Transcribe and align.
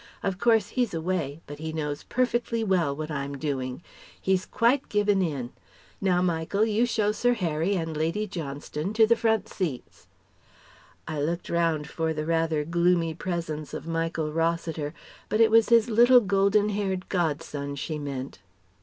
Of 0.23 0.39
course 0.39 0.69
he's 0.69 0.95
away, 0.95 1.41
but 1.45 1.59
he 1.59 1.71
knows 1.71 2.01
perfectly 2.01 2.63
well 2.63 2.95
what 2.95 3.11
I'm 3.11 3.37
doing. 3.37 3.83
He's 4.19 4.47
quite 4.47 4.89
given 4.89 5.21
in. 5.21 5.51
Now 6.01 6.23
Michael, 6.23 6.65
you 6.65 6.87
show 6.87 7.11
Sir 7.11 7.33
Harry 7.33 7.75
and 7.75 7.95
Lady 7.95 8.25
Johnston 8.25 8.95
to 8.95 9.05
the 9.05 9.15
front 9.15 9.47
seats..." 9.47 10.07
(I 11.07 11.21
looked 11.21 11.51
round 11.51 11.87
for 11.87 12.15
the 12.15 12.25
rather 12.25 12.65
gloomy 12.65 13.13
presence 13.13 13.75
of 13.75 13.85
Michael 13.85 14.31
Rossiter, 14.31 14.95
but 15.29 15.39
it 15.39 15.51
was 15.51 15.69
his 15.69 15.87
little 15.87 16.19
golden 16.19 16.69
haired 16.69 17.07
god 17.07 17.43
son 17.43 17.75
she 17.75 17.99
meant.) 17.99 18.39